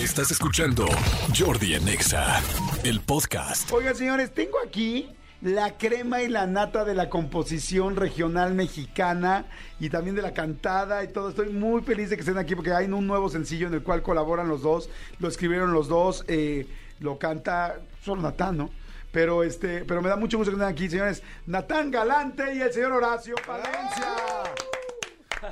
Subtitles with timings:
[0.00, 0.86] Estás escuchando
[1.38, 2.40] Jordi en Exa,
[2.84, 3.70] el podcast.
[3.70, 5.10] Oigan, señores, tengo aquí
[5.42, 9.44] la crema y la nata de la composición regional mexicana
[9.78, 11.28] y también de la cantada y todo.
[11.28, 14.00] Estoy muy feliz de que estén aquí porque hay un nuevo sencillo en el cual
[14.00, 14.88] colaboran los dos.
[15.18, 16.66] Lo escribieron los dos, eh,
[17.00, 18.70] lo canta solo Natán, ¿no?
[19.12, 21.22] Pero este, pero me da mucho gusto que estén aquí, señores.
[21.44, 24.29] Natán Galante y el señor Horacio Palencia.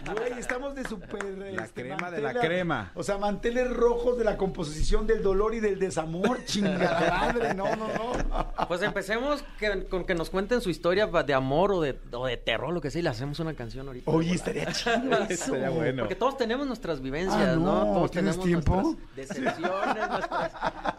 [0.04, 1.24] Güey, estamos de super.
[1.24, 2.92] La este, crema de la crema.
[2.94, 6.42] O sea, manteles rojos de la composición del dolor y del desamor.
[6.44, 7.54] Chingada madre.
[7.54, 8.66] No, no, no.
[8.68, 12.36] Pues empecemos que- con que nos cuenten su historia de amor o de, o de
[12.36, 14.10] terror, lo que sea, y le hacemos una canción ahorita.
[14.10, 14.92] Oye, estaría chido
[15.28, 15.54] eso.
[15.54, 16.02] Estaría bueno.
[16.02, 17.84] Porque todos tenemos nuestras vivencias, Ah, ¿no?
[17.84, 18.82] no, Todos ¿tienes tenemos tiempo?
[18.82, 20.52] nuestras decepciones, nuestras...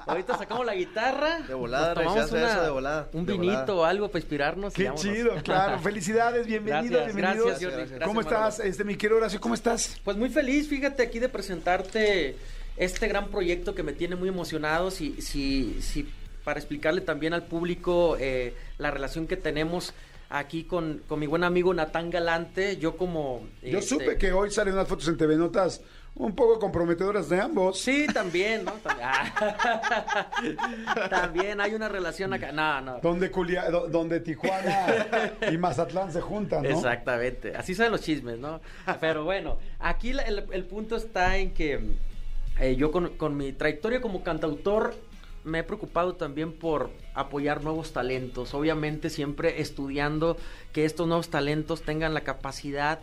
[0.08, 1.40] Ahorita sacamos la guitarra.
[1.42, 3.76] De volada, nos tomamos hace eso de volada, Un de vinito volada.
[3.76, 4.74] o algo para inspirarnos.
[4.74, 5.80] Qué chido, claro.
[5.84, 7.48] Felicidades, bienvenidos, Gracias, bienvenidos.
[7.50, 7.82] gracias, Jordi.
[7.90, 9.40] Gracias, ¿Cómo estás, este, mi querido Horacio?
[9.40, 10.02] ¿Cómo estás?
[10.04, 12.36] Pues muy feliz, fíjate, aquí de presentarte
[12.76, 14.90] este gran proyecto que me tiene muy emocionado.
[14.90, 16.08] Si, si, si
[16.44, 19.94] para explicarle también al público eh, la relación que tenemos
[20.32, 23.48] aquí con, con mi buen amigo Natán Galante, yo como...
[23.62, 25.82] Yo este, supe que hoy salen unas fotos en TV Notas
[26.16, 27.80] un poco comprometedoras de ambos.
[27.80, 28.72] Sí, también, ¿no?
[28.74, 30.30] También, Ah.
[31.10, 32.52] También hay una relación acá.
[32.52, 33.00] No, no.
[33.00, 36.70] Donde, Culia- do- donde Tijuana y Mazatlán se juntan, ¿no?
[36.70, 38.62] Exactamente, así son los chismes, ¿no?
[39.00, 41.80] Pero bueno, aquí el, el punto está en que
[42.60, 44.96] eh, yo con, con mi trayectoria como cantautor
[45.46, 50.38] me he preocupado también por apoyar nuevos talentos, obviamente siempre estudiando
[50.74, 53.00] que estos nuevos talentos tengan la capacidad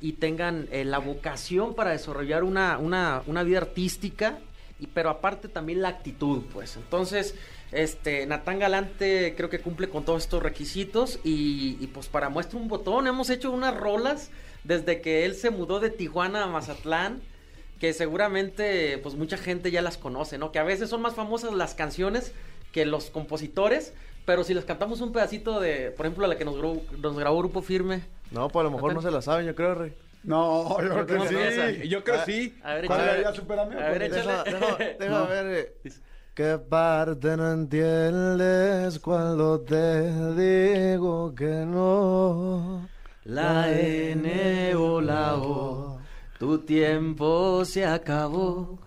[0.00, 4.38] y tengan eh, la vocación para desarrollar una, una, una vida artística,
[4.78, 6.76] y, pero aparte también la actitud, pues.
[6.76, 7.34] Entonces,
[7.72, 12.58] este, Natán Galante creo que cumple con todos estos requisitos y, y, pues para muestra
[12.58, 14.30] un botón, hemos hecho unas rolas
[14.64, 17.22] desde que él se mudó de Tijuana a Mazatlán,
[17.80, 20.52] que seguramente pues mucha gente ya las conoce, ¿no?
[20.52, 22.32] Que a veces son más famosas las canciones
[22.76, 23.94] que los compositores,
[24.26, 27.38] pero si les cantamos un pedacito de, por ejemplo, la que nos grabó, nos grabó
[27.38, 28.02] Grupo Firme.
[28.30, 29.94] No, pues a lo mejor no se la saben, yo creo, Rey.
[30.24, 31.88] No, yo creo ¿Cómo que sí.
[31.88, 32.58] Yo creo Ah, sí.
[32.62, 33.22] A ver, ¿Cuál échale.
[33.22, 34.20] Ya, supérame, A ver, échale.
[34.26, 35.26] Deja, deja, deja No.
[35.26, 35.74] ver.
[35.84, 35.92] eh,
[36.34, 42.86] ¿Qué parte no entiendes cuando te digo que no?
[43.24, 45.98] La N o la O,
[46.38, 48.78] tu tiempo se acabó.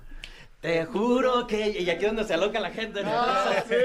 [0.62, 1.70] Te juro que...
[1.70, 3.02] Y aquí es donde se aloca la gente.
[3.02, 3.10] ¿no?
[3.14, 3.76] Ah, sí.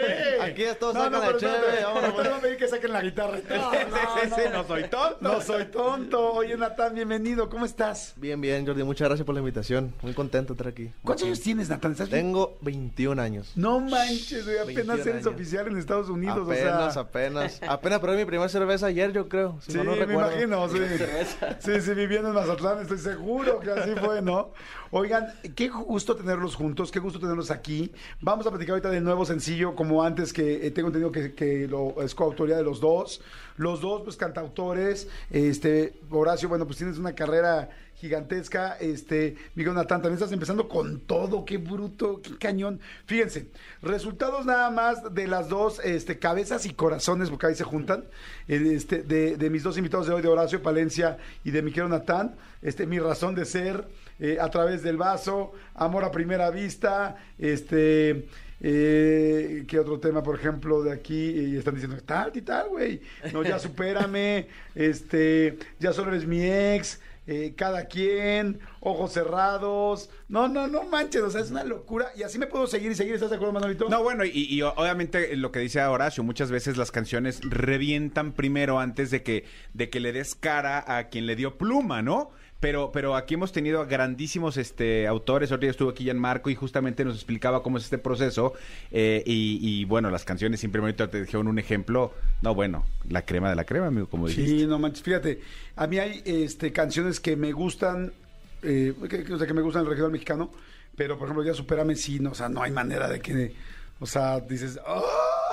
[0.41, 2.31] Aquí es todo No, saca no, la pero pues.
[2.31, 3.39] no me di que saquen la guitarra.
[3.49, 4.63] No, Sí, no, sí, no.
[4.63, 5.17] no soy tonto.
[5.21, 6.33] No soy tonto.
[6.33, 7.49] Oye, Natán, bienvenido.
[7.49, 8.15] ¿Cómo estás?
[8.17, 9.95] Bien, bien, Jordi, muchas gracias por la invitación.
[10.03, 10.91] Muy contento de estar aquí.
[11.05, 11.95] ¿Cuántos años tienes, Natán?
[11.95, 13.53] Tengo 21 años.
[13.55, 15.27] No manches, güey, apenas 21 eres años.
[15.27, 17.03] oficial en Estados Unidos, apenas, o sea.
[17.03, 17.61] apenas.
[17.69, 19.59] Apenas probé mi primera cerveza ayer, yo creo.
[19.63, 20.33] Si Sí, no me recuerdo.
[20.33, 20.79] imagino, sí.
[21.61, 24.51] Sí, sí, viviendo en Mazatlán, estoy seguro que así fue, ¿no?
[24.91, 27.93] Oigan, qué gusto tenerlos juntos, qué gusto tenerlos aquí.
[28.21, 31.69] Vamos a platicar ahorita del nuevo sencillo, como antes que eh, tengo entendido que, que
[31.69, 33.21] lo, es coautoría de los dos.
[33.57, 35.09] Los dos, pues, cantautores.
[35.31, 38.77] Este, Horacio, bueno, pues tienes una carrera gigantesca.
[38.81, 41.45] Este, Miguel Natán, también estás empezando con todo.
[41.45, 42.81] Qué bruto, qué cañón.
[43.07, 43.49] Fíjense,
[43.83, 48.05] resultados nada más de las dos este, cabezas y corazones, porque ahí se juntan,
[48.49, 51.89] eh, este, de, de mis dos invitados de hoy, de Horacio Palencia y de Miguel
[51.89, 52.37] Natán.
[52.63, 53.87] Este, mi razón de ser,
[54.19, 58.27] eh, a través del vaso, amor a primera vista, este.
[58.67, 61.31] Eh, ¿Qué otro tema, por ejemplo, de aquí?
[61.31, 63.01] Y están diciendo, tal y tal, güey.
[63.33, 64.47] No, ya supérame.
[64.75, 66.99] este, ya solo eres mi ex.
[67.27, 70.09] eh, cada quien, ojos cerrados.
[70.29, 71.23] No, no, no manches.
[71.23, 72.09] O sea, es una locura.
[72.17, 73.15] Y así me puedo seguir y seguir.
[73.15, 73.89] ¿Estás de acuerdo, Manolito?
[73.89, 78.79] No, bueno, y, y obviamente lo que dice Horacio, muchas veces las canciones revientan primero
[78.79, 79.45] antes de que,
[79.75, 82.31] de que le des cara a quien le dio pluma, ¿no?
[82.65, 85.51] Pero, pero aquí hemos tenido a grandísimos este, autores.
[85.51, 88.55] Ahorita estuvo aquí Marco y justamente nos explicaba cómo es este proceso.
[88.91, 92.15] eh, y, y, bueno, las canciones simplemente te dijeron un ejemplo.
[92.41, 94.61] No, bueno, la crema de la crema, amigo, como dijiste.
[94.61, 95.03] Sí, no manches.
[95.03, 95.43] Fíjate,
[95.77, 98.15] a mí hay este, canciones que me gustan,
[98.63, 100.51] eh, que, o sea, que me gustan el regional mexicano.
[100.97, 103.55] Pero, por ejemplo, ya supérame, sí, no, o sea, no hay manera de que.
[104.01, 104.81] O sea, dices.
[104.87, 105.03] ¡ah!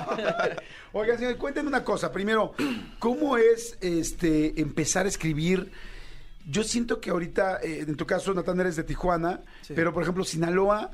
[0.94, 2.10] Oigan, señor, cuéntenme una cosa.
[2.10, 2.54] Primero,
[3.00, 5.74] ¿cómo es este empezar a escribir?
[6.50, 9.42] Yo siento que ahorita, eh, en tu caso, Natán, eres de Tijuana,
[9.76, 10.92] pero por ejemplo, Sinaloa,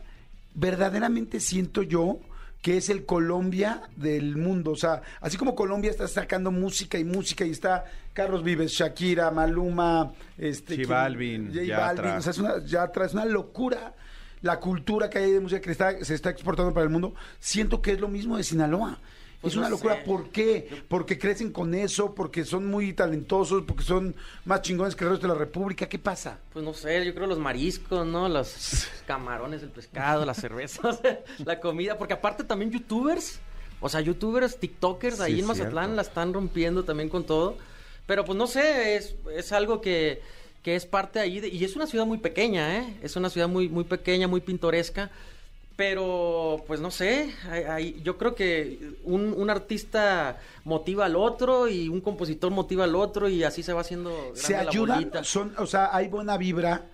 [0.53, 2.19] verdaderamente siento yo
[2.61, 4.71] que es el Colombia del mundo.
[4.71, 9.31] O sea, así como Colombia está sacando música y música y está Carlos Vives, Shakira,
[9.31, 10.89] Maluma, este, J ¿quién?
[10.89, 11.85] Balvin, J Yatra.
[11.85, 12.11] Balvin.
[12.17, 13.93] O sea, es una, Yatra, es una locura
[14.41, 17.13] la cultura que hay de música que está, se está exportando para el mundo.
[17.39, 18.99] Siento que es lo mismo de Sinaloa.
[19.41, 19.97] Pues es una no locura.
[19.97, 20.01] sé.
[20.03, 20.67] ¿Por qué?
[20.87, 25.27] Porque crecen con eso, porque son muy talentosos, porque son más chingones que el resto
[25.27, 25.87] de la República.
[25.87, 26.39] ¿Qué pasa?
[26.53, 28.27] Pues no sé, yo creo los mariscos, ¿no?
[28.29, 30.99] Los camarones, el pescado, las cervezas,
[31.45, 33.39] la comida, porque aparte también youtubers,
[33.79, 37.57] o sea, youtubers, tiktokers, Sí, ahí en Mazatlán la están rompiendo también con todo.
[38.07, 40.21] Pero pues no sé, es, es algo que,
[40.63, 42.97] que es parte ahí, de- y es una ciudad muy pequeña, ¿eh?
[43.03, 45.11] Es una ciudad muy, muy pequeña, muy pintoresca.
[45.77, 51.67] Pero, pues no sé, hay- hay- yo creo que un, un artista motiva al otro
[51.67, 54.97] y un compositor motiva al otro y así se va haciendo grande se la ayudan,
[54.99, 55.23] bolita.
[55.23, 56.87] son, o sea, hay buena vibra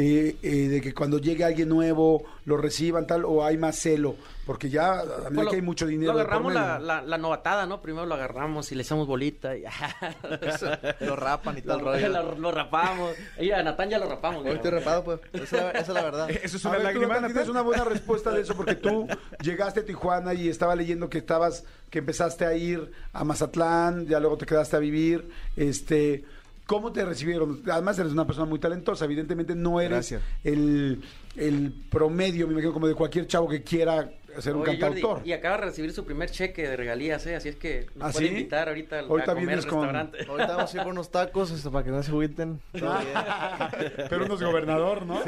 [0.00, 4.14] eh, eh, de que cuando llegue alguien nuevo lo reciban tal, o hay más celo,
[4.46, 6.12] porque ya a medida Pues que hay mucho dinero.
[6.12, 7.82] Lo agarramos la, la, la novatada, ¿no?
[7.82, 9.64] Primero lo agarramos y le echamos bolita y
[11.00, 12.08] Lo rapan y tal lo, rollo.
[12.08, 13.14] lo- lo rapamos.
[13.38, 14.44] Y a Natán ya lo rapamos.
[14.46, 15.20] Hoy estoy rapado, pues.
[15.32, 16.30] Esa es la, esa es la verdad.
[16.30, 17.14] Eso es A una ver, tú, lágrima.
[17.16, 19.06] Natán, tienes una buena respuesta de eso porque tú
[19.42, 24.20] llegaste a Tijuana y estaba leyendo que estabas, que empezaste a ir a Mazatlán, ya
[24.20, 26.24] luego te quedaste a vivir, este,
[26.68, 27.62] ¿cómo te recibieron?
[27.68, 30.22] Además eres una persona muy talentosa, evidentemente no eres Gracias.
[30.44, 31.00] el,
[31.34, 35.26] el promedio, me imagino, como de cualquier chavo que quiera ser un Oye, Jordi, cantautor.
[35.26, 37.34] y acaba de recibir su primer cheque de regalías, ¿eh?
[37.34, 38.32] Así es que nos ¿Ah, puede sí?
[38.34, 40.18] invitar ahorita al- Ahorita a comer al con- restaurante.
[40.28, 42.60] Ahorita vamos a ir por unos tacos esto, para que no se agüiten.
[42.74, 42.84] Bien.
[44.10, 45.20] Pero uno es gobernador, ¿no?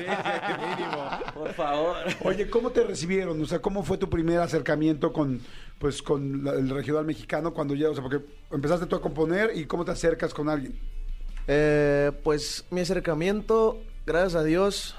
[1.35, 1.97] Por favor.
[2.25, 3.41] Oye, ¿cómo te recibieron?
[3.43, 5.41] O sea, ¿cómo fue tu primer acercamiento con,
[5.79, 8.21] pues, con la- el regional mexicano cuando ya, o sea, porque
[8.51, 10.79] empezaste tú a componer y cómo te acercas con alguien?
[11.53, 14.95] Eh, pues mi acercamiento, gracias a Dios,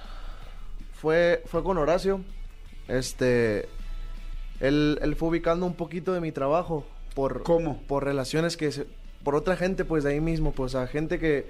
[0.94, 2.20] fue, fue con Horacio.
[2.90, 3.70] Este,
[4.60, 7.82] él, él fue ubicando un poquito de mi trabajo por, ¿Cómo?
[7.88, 8.86] por relaciones que, se-
[9.24, 11.46] por otra gente, pues de ahí mismo, pues a gente que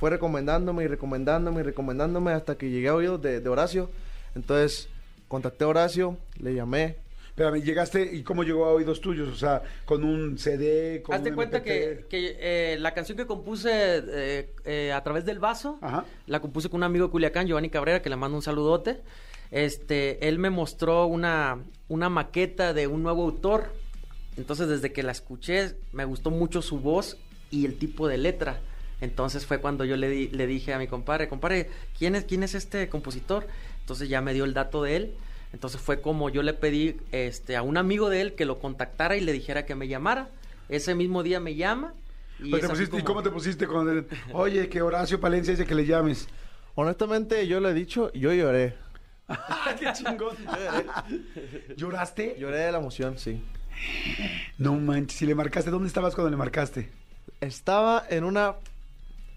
[0.00, 3.88] fue recomendándome y recomendándome y recomendándome hasta que llegué a oídos de, de Horacio.
[4.34, 4.88] Entonces,
[5.28, 6.96] contacté a Horacio, le llamé.
[7.40, 11.30] Espérame, llegaste y cómo llegó a oídos tuyos, o sea, con un CD, con Hazte
[11.30, 11.64] un cuenta MP3?
[11.64, 16.04] que, que, eh, la canción que compuse eh, eh, a través del vaso, Ajá.
[16.26, 19.00] la compuse con un amigo de Culiacán, Giovanni Cabrera, que le mando un saludote.
[19.50, 23.72] Este, él me mostró una, una maqueta de un nuevo autor.
[24.36, 27.16] Entonces, desde que la escuché, me gustó mucho su voz
[27.50, 28.60] y el tipo de letra.
[29.00, 32.42] Entonces fue cuando yo le, di- le dije a mi compadre, compadre, ¿quién es, ¿quién
[32.42, 33.46] es este compositor?
[33.80, 35.14] Entonces ya me dio el dato de él.
[35.52, 39.16] Entonces fue como yo le pedí este, a un amigo de él que lo contactara
[39.16, 40.28] y le dijera que me llamara.
[40.68, 41.94] Ese mismo día me llama.
[42.38, 44.80] Y, Pues te es así pusiste- ¿Y como- cómo te pusiste con el, oye, que
[44.80, 46.28] Horacio Palencia dice que le llames?
[46.76, 48.74] Honestamente, yo le he dicho, yo lloré.
[49.78, 50.36] ¡Qué chingón!
[51.76, 52.36] ¿Lloraste?
[52.38, 53.42] Lloré de la emoción, sí.
[54.58, 56.90] No manches, si le marcaste, ¿dónde estabas cuando le marcaste?
[57.40, 58.56] Estaba en una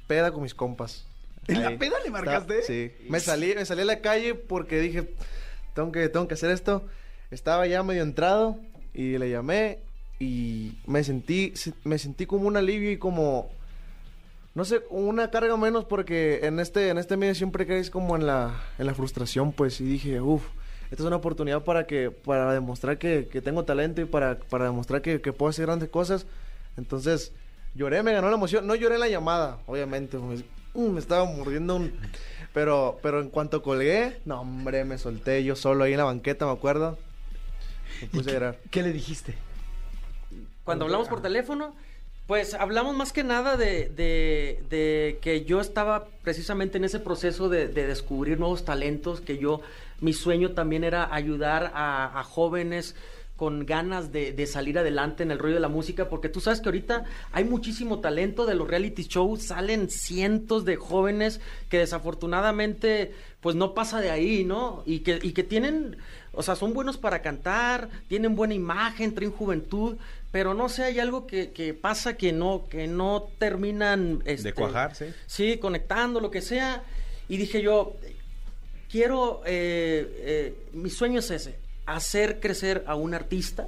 [0.07, 1.05] peda con mis compas.
[1.47, 2.61] ¿En la peda le marcaste?
[2.63, 2.91] Sí.
[3.09, 5.13] Me salí, me salí a la calle porque dije,
[5.73, 6.83] tengo que, tengo que hacer esto.
[7.31, 8.57] Estaba ya medio entrado
[8.93, 9.79] y le llamé
[10.19, 11.53] y me sentí,
[11.83, 13.49] me sentí como un alivio y como,
[14.53, 18.27] no sé, una carga menos porque en este, en este medio siempre caes como en
[18.27, 20.43] la, en la frustración, pues, y dije, uff,
[20.91, 24.65] esta es una oportunidad para que, para demostrar que, que tengo talento y para, para
[24.65, 26.27] demostrar que, que puedo hacer grandes cosas.
[26.77, 27.31] Entonces,
[27.73, 28.67] lloré, me ganó la emoción.
[28.67, 30.19] No lloré en la llamada, obviamente.
[30.19, 30.43] Me,
[30.75, 31.93] uh, me estaba mordiendo un...
[32.53, 36.45] Pero, pero en cuanto colgué, no, hombre, me solté yo solo ahí en la banqueta,
[36.45, 36.99] me acuerdo.
[38.01, 38.59] Me ¿Y puse a qué, llorar.
[38.71, 39.35] qué le dijiste?
[40.63, 41.75] Cuando hablamos por teléfono,
[42.27, 47.49] pues hablamos más que nada de, de- de que yo estaba precisamente en ese proceso
[47.49, 49.61] de, de descubrir nuevos talentos, que yo,
[49.99, 52.95] mi sueño también era ayudar a, a jóvenes
[53.43, 56.61] con ganas de, de salir adelante en el rollo de la música, porque tú sabes
[56.61, 63.11] que ahorita hay muchísimo talento de los reality shows, salen cientos de jóvenes que desafortunadamente
[63.41, 64.81] pues no pasa de ahí, ¿no?
[64.85, 65.97] Y que, y que tienen,
[66.31, 69.97] o sea, son buenos para cantar, tienen buena imagen, traen juventud,
[70.31, 74.53] pero no sé, hay algo que, que pasa que no, que no terminan este, De
[74.53, 75.07] cuajar, sí.
[75.25, 76.81] Sí, conectando, lo que sea.
[77.27, 77.97] Y dije yo,
[78.89, 83.67] quiero, eh, eh, mi sueño es ese, hacer crecer a un artista.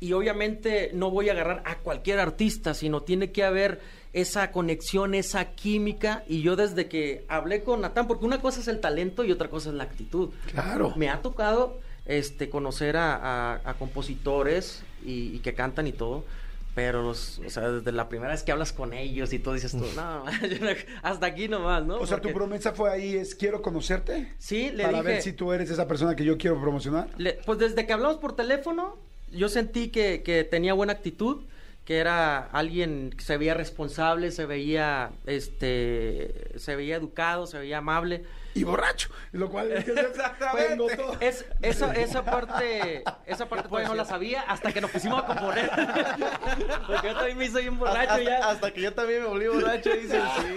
[0.00, 3.80] Y obviamente no voy a agarrar a cualquier artista, sino tiene que haber
[4.12, 6.24] esa conexión, esa química.
[6.28, 9.48] Y yo desde que hablé con Natán, porque una cosa es el talento y otra
[9.48, 10.30] cosa es la actitud.
[10.52, 10.92] Claro.
[10.96, 13.14] Me ha tocado este, conocer a,
[13.54, 16.24] a- a compositores y, y que cantan y todo.
[16.74, 19.72] Pero, los- o sea, desde la primera vez que hablas con ellos y todo dices
[19.72, 20.70] tú, no, yo no-
[21.02, 21.98] hasta aquí nomás, ¿no?
[21.98, 24.32] O sea, tu promesa fue ahí, es quiero conocerte.
[24.38, 25.12] Sí, le para dije...
[25.12, 27.08] ver si tú eres esa persona que yo quiero promocionar.
[27.16, 28.96] Le- pues desde que hablamos por teléfono,
[29.30, 31.42] yo sentí que, que tenía buena actitud,
[31.84, 37.78] que era alguien que se veía responsable, se veía, este, se veía educado, se veía
[37.78, 38.24] amable.
[38.54, 39.10] y borracho.
[39.32, 39.92] Lo cual es que
[40.68, 41.16] tengo todo.
[41.20, 45.26] Es, esa, esa parte, esa parte todavía no la sabía hasta que nos pusimos a
[45.26, 45.70] componer.
[46.86, 48.50] Porque yo también me hice bien borracho hasta, ya.
[48.50, 50.54] hasta que yo también me volví borracho y dice, sí.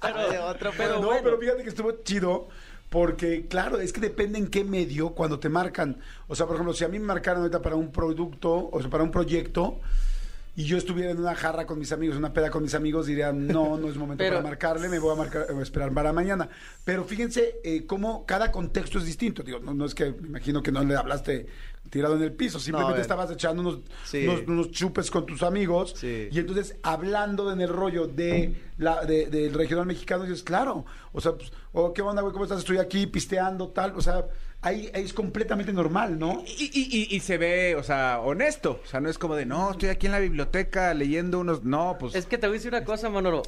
[0.00, 1.20] Pero- otro, pero no, bueno.
[1.24, 2.48] pero fíjate que estuvo chido.
[2.88, 6.00] Porque, claro, es que depende en qué medio cuando te marcan.
[6.26, 8.88] O sea, por ejemplo, si a mí me marcaran ahorita para un producto, o sea,
[8.88, 9.78] para un proyecto,
[10.58, 13.46] y yo estuviera en una jarra con mis amigos, una peda con mis amigos, dirían,
[13.46, 16.48] no, no es momento Pero- para marcarle, me voy a marcar, eh, esperar para mañana.
[16.84, 19.44] Pero fíjense eh, cómo cada contexto es distinto.
[19.44, 21.46] Digo, no, no es que, me imagino que no le hablaste
[21.90, 23.00] tirado en el piso, simplemente ver.
[23.02, 24.26] estabas echando unos, Sí.
[24.26, 26.28] unos, unos chupes con tus amigos Sí.
[26.30, 31.20] y entonces hablando en el rollo de la de- del regional mexicano dices claro o
[31.22, 34.26] sea pues, oh, qué onda güey cómo estás estoy aquí pisteando tal o sea
[34.62, 38.80] ahí, ahí es completamente normal no Y, y- y- y se ve, o sea, honesto.
[38.82, 41.64] O sea, no es como de, no, estoy aquí en la biblioteca leyendo unos...
[41.64, 42.14] No, pues...
[42.14, 43.42] Es que te voy a decir una cosa, Manolo.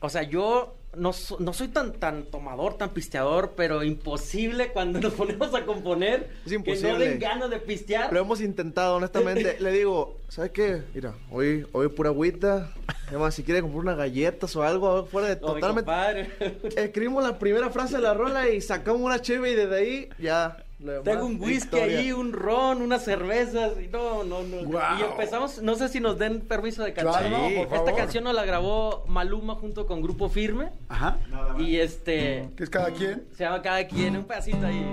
[0.00, 5.12] O sea, yo no, no soy tan, tan tomador, tan pisteador, pero imposible cuando nos
[5.14, 7.08] ponemos a componer Es que no imposible.
[7.08, 8.12] den ganas de pistear.
[8.12, 9.56] Lo hemos intentado, honestamente.
[9.60, 10.82] Le digo, ¿sabes qué?
[10.94, 12.72] Mira, hoy, hoy pura agüita.
[13.08, 16.30] Además, si quiere comprar unas galletas o algo fuera de totalmente.
[16.76, 20.64] Escribimos la primera frase de la rola y sacamos una cheve y desde ahí ya.
[21.04, 21.98] Tengo un whisky victoria.
[21.98, 23.72] ahí, un ron, unas cervezas.
[23.82, 24.64] Y no, no, no.
[24.64, 24.98] Guau.
[24.98, 27.26] Y empezamos, no sé si nos den permiso de cantar.
[27.28, 27.54] Claro, Sí.
[27.56, 27.96] Esta favor.
[27.96, 30.70] canción nos la grabó Maluma junto con Grupo Firme.
[30.88, 31.18] ajá
[31.58, 32.48] Y este.
[32.56, 34.86] que es cada quien Se llama cada quien un pedacito ahí.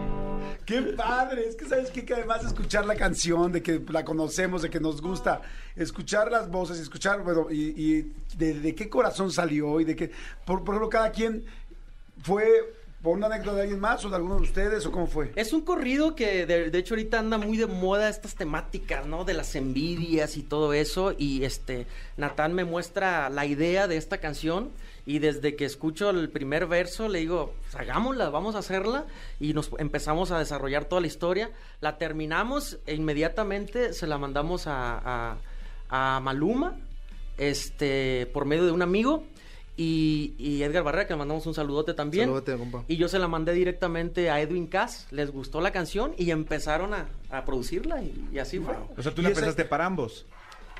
[0.66, 2.04] qué padre es que sabes qué?
[2.04, 5.42] que además de escuchar la canción de que la conocemos de que nos gusta
[5.78, 10.12] escuchar las voces escuchar bueno y, y de, de qué corazón salió y de qué
[10.46, 11.46] por, por ejemplo cada quien
[12.22, 12.46] fue
[13.08, 15.54] por una anécdota de alguien más o de alguno de ustedes o cómo fue Es
[15.54, 19.24] un corrido que de, hecho ahorita anda muy de moda estas temáticas, ¿no?
[19.24, 21.14] De las envidias y todo eso.
[21.18, 21.88] Y este,
[22.18, 24.72] Natán me muestra la idea de esta canción.
[25.06, 29.06] Y desde que escucho el primer verso, le digo, pues hagámosla, vamos a hacerla.
[29.40, 31.50] Y nos empezamos a desarrollar toda la historia.
[31.80, 35.38] La terminamos e inmediatamente se la mandamos a,
[35.90, 36.76] a Maluma,
[37.38, 39.24] este, por medio de un amigo.
[39.80, 42.26] Y, y Edgar Barrera, que le mandamos un saludote también.
[42.26, 42.84] Saludote, compa.
[42.88, 46.96] Y yo se la mandé directamente a Edwin Cass, les gustó la canción y empezaron
[46.96, 48.74] a, a producirla y, y así fue.
[48.98, 50.26] O sea, tú la esa- pensaste para ambos.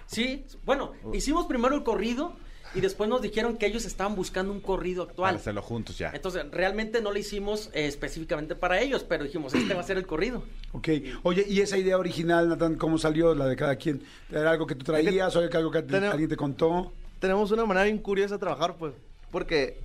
[0.08, 2.34] Sí, bueno, hicimos primero el corrido
[2.74, 5.36] y después nos dijeron que ellos estaban buscando un corrido Para actual.
[5.36, 6.12] hacerlo juntos ya.
[6.14, 9.98] Entonces, realmente no lo hicimos eh, específicamente para ellos, pero dijimos, este va a ser
[9.98, 10.44] el corrido.
[10.72, 10.90] Ok.
[11.24, 14.02] Oye, ¿y esa idea original, Natán, cómo salió la de cada quien?
[14.32, 16.94] ¿Era algo que tú traías o algo que alguien te contó?
[17.20, 18.94] Tenemos una manera bien curiosa de trabajar, pues.
[19.32, 19.80] Porque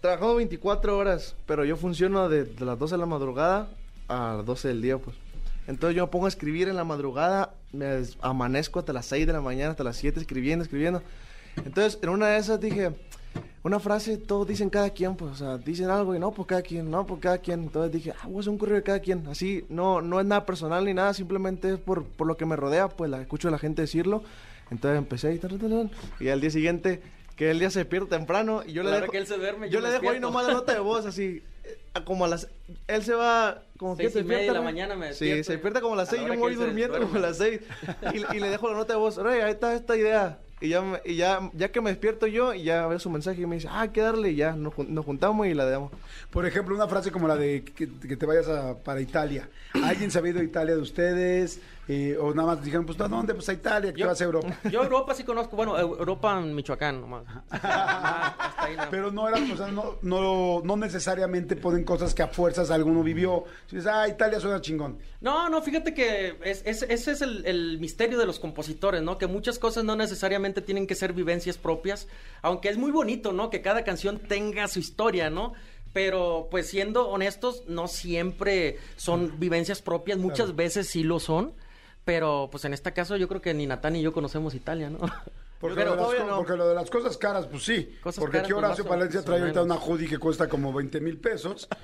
[0.00, 3.68] trabajamos 24 horas, pero yo funciono de, de las 12 de la madrugada
[4.08, 5.16] a las 12 del día, pues.
[5.66, 9.32] Entonces yo me pongo a escribir en la madrugada, me amanezco hasta las 6 de
[9.32, 11.02] la mañana, hasta las 7 escribiendo, escribiendo.
[11.56, 12.92] Entonces, en una de esas dije,
[13.64, 16.62] una frase, todos dicen cada quien, pues, o sea, dicen algo y no, pues cada
[16.62, 17.64] quien, no, pues cada quien.
[17.64, 19.26] Entonces dije, ah, voy a hacer un correo de cada quien.
[19.26, 22.54] Así, no, no es nada personal ni nada, simplemente es por, por lo que me
[22.54, 24.22] rodea, pues la escucho a la gente decirlo.
[24.70, 25.40] Entonces empecé ahí,
[26.20, 27.00] y al día siguiente,
[27.36, 29.36] que el día se despierta temprano, y yo le La hora dejo, que él se
[29.36, 32.24] duerme, yo yo le me dejo ahí nomás la nota de voz, así, eh, como
[32.24, 32.48] a las,
[32.88, 35.44] él se va, como Seis que y media de la mañana me Sí, despierto.
[35.44, 37.16] se despierta como a las A la seis, yo hora me voy se durmiendo como
[37.16, 37.60] a las seis,
[38.14, 40.82] y, y le dejo la nota de voz, oye, ahí está esta idea, y ya,
[41.04, 43.68] y ya, ya que me despierto yo, y ya veo su mensaje y me dice,
[43.70, 45.92] ah, hay que darle, y ya, nos, nos juntamos y la damos.
[46.30, 49.48] Por ejemplo, una frase como la de que, que te vayas a- para Italia.
[49.74, 51.60] ¿Alguien se ha ido a Italia de ustedes?
[51.88, 53.32] Eh, o nada más dijeron, pues, ¿a dónde?
[53.32, 54.48] Pues a Italia, que Yo- vas a Europa.
[54.70, 57.24] Yo Europa sí conozco, bueno, Eu- Europa en Michoacán nomás.
[57.50, 58.82] Hasta ahí no.
[58.90, 63.02] Pero no era, o sea, no, no, no necesariamente ponen cosas que a fuerzas alguno
[63.02, 63.44] vivió.
[63.68, 64.98] Si dices, ah, Italia suena chingón.
[65.20, 69.16] No, no, fíjate que es, es- ese es el, el misterio de los compositores, ¿no?
[69.18, 72.08] Que muchas cosas no necesariamente tienen que ser vivencias propias,
[72.42, 73.48] aunque es muy bonito, ¿no?
[73.50, 75.52] Que cada canción tenga su historia, ¿no?
[75.92, 81.54] Pero, pues siendo honestos, no siempre son vivencias propias, muchas veces sí lo son,
[82.06, 85.00] pero pues en este caso yo creo que ni Natán ni yo conocemos Italia, ¿no?
[85.58, 86.36] Porque, Pero lo de las, todavía co- no.
[86.36, 87.96] porque lo de las cosas caras, pues sí.
[88.02, 90.70] Cosas porque caras, aquí pues, Horacio o- Palencia trae ahorita una hoodie que cuesta como
[90.72, 91.66] 20 mil pesos.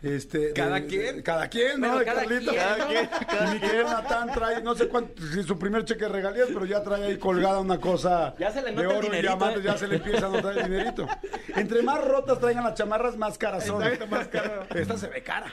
[0.00, 1.16] Este, ¿Cada de- quien?
[1.16, 1.88] de- cada quien, ¿no?
[1.88, 2.52] Pero De cada Carlito.
[2.52, 3.10] quien, Cada quien.
[3.48, 6.64] Y mi querido Natán trae, no sé cuánto, si su primer cheque de regalías, pero
[6.66, 9.36] ya trae ahí colgada una cosa Ya se le de nota el oro y dinerito,
[9.36, 9.64] diamantes, ¿eh?
[9.66, 11.08] ya se le empieza a notar el dinerito.
[11.56, 13.82] Entre más rotas traigan las chamarras, más caras son.
[14.08, 14.28] más
[14.74, 15.52] Esta se ve cara.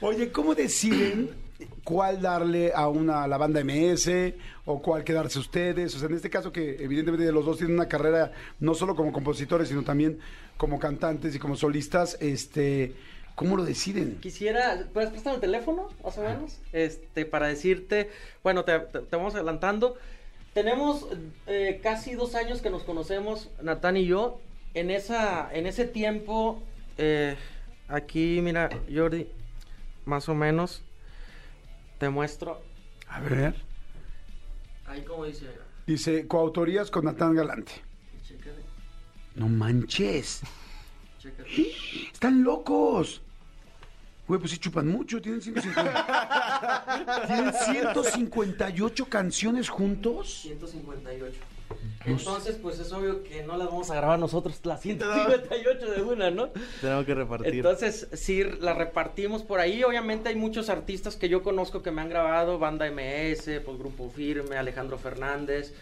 [0.00, 1.30] Oye, ¿cómo deciden
[1.84, 4.10] cuál darle a una a la banda MS
[4.64, 5.94] o cuál quedarse ustedes?
[5.94, 9.12] O sea, en este caso que evidentemente los dos tienen una carrera no solo como
[9.12, 10.18] compositores, sino también
[10.56, 12.94] como cantantes y como solistas, este,
[13.34, 14.18] ¿cómo lo deciden?
[14.20, 16.58] Quisiera, ¿puedes prestar el teléfono, más o menos?
[16.72, 18.10] Este, para decirte,
[18.42, 19.96] bueno, te, te- te vamos adelantando.
[20.54, 21.06] Tenemos
[21.46, 24.38] eh, casi dos años que nos conocemos, Natán y yo.
[24.74, 26.62] En, esa, en ese tiempo
[26.98, 27.36] eh,
[27.88, 29.28] aquí, mira, Jordi,
[30.04, 30.82] más o menos,
[32.02, 32.60] te muestro.
[33.06, 33.54] A ver.
[34.86, 35.46] Ahí como dice,
[35.86, 37.70] Dice, coautorías con Natán Galante.
[38.26, 38.56] chécale,
[39.36, 40.40] No manches.
[41.20, 41.48] chécale.
[42.12, 43.22] Están locos.
[44.26, 45.22] Güey, pues sí chupan mucho.
[45.22, 47.24] Tienen 150.
[47.28, 50.40] ¿Tienen 158 canciones juntos.
[50.42, 51.38] 158.
[52.04, 56.30] Entonces, pues es obvio que no las vamos a grabar nosotros las 158 de una,
[56.30, 56.48] ¿no?
[56.80, 57.54] Tenemos que repartir.
[57.54, 59.82] Entonces, sí, la repartimos por ahí.
[59.84, 64.10] Obviamente hay muchos artistas que yo conozco que me han grabado, Banda MS, pues Grupo
[64.10, 65.72] Firme, Alejandro Fernández,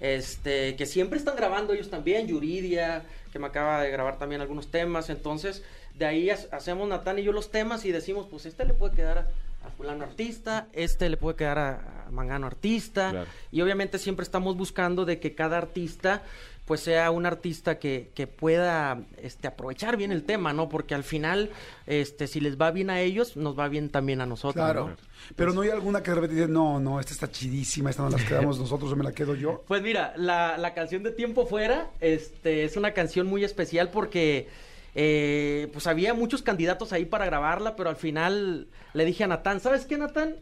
[0.00, 4.70] este, que siempre están grabando ellos también, Yuridia, que me acaba de grabar también algunos
[4.70, 5.10] temas.
[5.10, 5.62] Entonces,
[5.94, 8.94] de ahí ha- hacemos Natán y yo los temas y decimos, pues este le puede
[8.94, 9.26] quedar a,
[9.68, 13.10] a fulano artista, este le puede quedar a, a mangano artista.
[13.10, 13.30] Claro.
[13.52, 16.22] Y obviamente siempre estamos buscando de que cada artista
[16.68, 20.68] pues sea un artista que, que pueda este, aprovechar bien el tema, ¿no?
[20.68, 21.48] Porque al final,
[21.86, 24.88] este, si les va bien a ellos, nos va bien también a nosotros, Claro.
[24.88, 24.96] ¿no?
[25.34, 28.10] Pero no hay alguna que de repente dice, no, no, esta está chidísima, esta no
[28.10, 29.64] las quedamos nosotros o me la quedo yo.
[29.66, 34.48] Pues mira, la, la canción de Tiempo Fuera este, es una canción muy especial porque
[34.94, 39.60] eh, pues había muchos candidatos ahí para grabarla, pero al final le dije a Natán,
[39.60, 40.36] ¿sabes qué, Natán?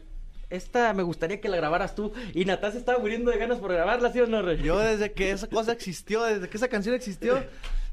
[0.49, 2.13] Esta me gustaría que la grabaras tú.
[2.33, 4.61] Y Natán se estaba muriendo de ganas por grabarla, ¿sí o no, Rey?
[4.63, 7.43] Yo desde que esa cosa existió, desde que esa canción existió,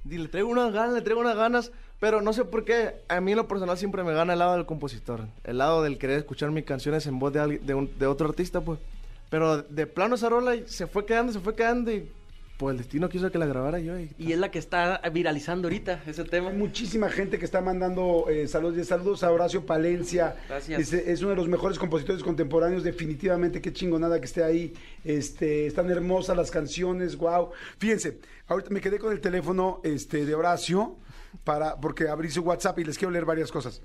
[0.08, 3.32] le traigo unas ganas, le traigo unas ganas, pero no sé por qué, a mí
[3.32, 6.50] en lo personal siempre me gana el lado del compositor, el lado del querer escuchar
[6.52, 8.78] mis canciones en voz de, alguien- de, de otro artista, pues.
[9.30, 12.08] Pero de plano esa rola se fue quedando, se fue quedando y
[12.56, 13.98] pues el destino quiso que la grabara yo.
[13.98, 16.50] Y, Y es la que está viralizando ahorita, ese tema.
[16.50, 20.36] Hay muchísima gente que está mandando eh, saludos y saludos a Horacio Palencia.
[20.48, 20.92] Gracias.
[20.92, 24.72] Es uno de los mejores compositores contemporáneos, definitivamente, qué chingonada que esté ahí.
[25.04, 27.50] Este, están hermosas las canciones, wow.
[27.78, 30.96] Fíjense, ahorita me quedé con el teléfono este, de Horacio
[31.42, 33.82] para, porque abrí su WhatsApp y les quiero leer varias cosas.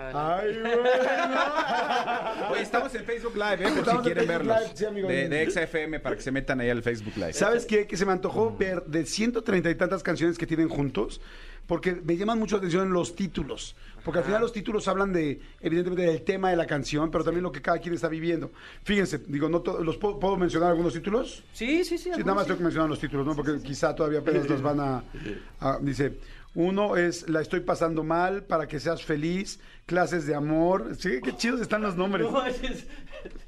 [0.00, 0.82] Ah, Ay, bueno.
[2.52, 3.56] Oye, estamos en Facebook Live, ¿eh?
[3.58, 4.60] Por Estamos si en quieren Facebook verlos.
[4.62, 5.08] Live, sí, amigo.
[5.08, 7.32] de, de XFM para que se metan ahí al Facebook Live.
[7.32, 7.86] ¿Sabes qué?
[7.86, 11.20] Que se me antojó ver de 130 y tantas canciones que tienen juntos,
[11.66, 13.76] porque me llaman mucho la atención los títulos.
[14.04, 17.42] Porque al final los títulos hablan de, evidentemente, del tema de la canción, pero también
[17.42, 18.52] lo que cada quien está viviendo.
[18.84, 21.44] Fíjense, digo, no los puedo, ¿puedo mencionar algunos títulos?
[21.52, 22.08] Sí, sí, sí.
[22.10, 22.48] Nada más sí.
[22.48, 23.34] tengo que mencionar los títulos, ¿no?
[23.36, 25.04] Porque quizá todavía apenas los van a,
[25.60, 26.18] a- Dice,
[26.54, 30.94] uno es La estoy pasando mal, para que seas feliz, clases de amor.
[30.98, 32.30] Sí, qué chidos están los nombres.
[32.30, 32.86] No, es- es-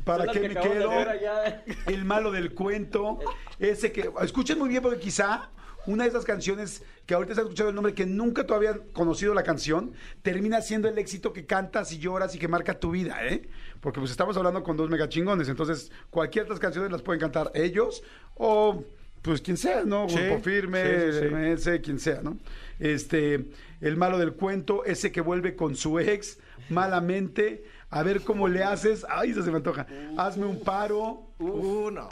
[0.05, 0.91] ¿Para las qué que me quedo?
[0.91, 1.65] allá.
[1.87, 3.19] El malo del cuento.
[3.59, 4.11] Ese que.
[4.23, 5.51] Escuchen muy bien, porque quizá
[5.87, 8.79] una de esas canciones que ahorita se ha escuchado el nombre, que nunca todavía han
[8.93, 12.91] conocido la canción, termina siendo el éxito que cantas y lloras y que marca tu
[12.91, 13.49] vida, ¿eh?
[13.81, 15.49] Porque pues estamos hablando con dos megachingones.
[15.49, 18.03] Entonces, cualquier de estas canciones las pueden cantar ellos
[18.35, 18.85] o.
[19.23, 20.09] Pues quien sea, ¿no?
[20.09, 20.83] Sí, Grupo Firme,
[21.13, 21.27] sí.
[21.27, 22.39] MS, quien sea, ¿no?
[22.81, 26.39] Este, el malo del cuento, ese que vuelve con su ex
[26.69, 29.07] malamente, a ver cómo le haces.
[29.09, 29.87] Ay, eso se me antoja.
[30.17, 31.33] Hazme un paro.
[31.39, 32.09] Uh, no.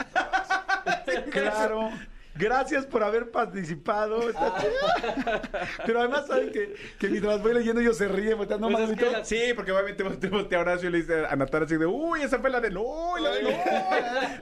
[1.31, 1.89] Claro.
[2.39, 4.29] Gracias por haber participado.
[4.29, 5.41] Está chido.
[5.85, 8.97] Pero además saben que, que mientras voy leyendo ellos se ríen, volteando Pues más es
[8.97, 11.75] que la- Sí, porque obviamente voltea voltea a Horacio y le dice a Natalia así
[11.75, 13.49] de, uy, esa fue la de no, la de no,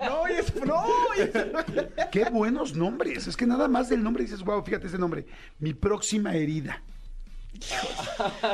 [0.10, 0.86] no, y esa no,
[1.18, 3.26] y esa- Qué buenos nombres.
[3.28, 5.26] Es que nada más del nombre dices, wow, fíjate ese nombre.
[5.60, 6.84] Mi próxima herida.